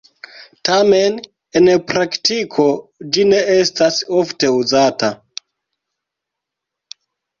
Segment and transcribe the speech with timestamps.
[0.69, 1.17] Tamen,
[1.59, 2.65] en praktiko
[3.17, 5.15] ĝi ne estas ofte uzata.